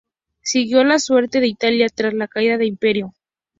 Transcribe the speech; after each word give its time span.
Siguió 0.41 0.83
la 0.83 0.97
suerte 0.97 1.39
de 1.41 1.45
Italia 1.47 1.87
tras 1.89 2.15
la 2.15 2.27
caída 2.27 2.57
del 2.57 2.65
Imperio. 2.69 3.13